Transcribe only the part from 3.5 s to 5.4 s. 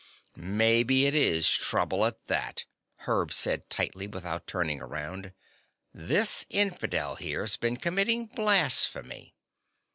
tightly, without turning around.